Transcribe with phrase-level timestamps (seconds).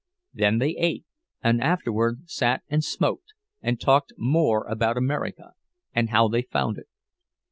[0.33, 1.05] Then they ate,
[1.43, 5.53] and afterward sat and smoked and talked more about America,
[5.93, 6.87] and how they found it.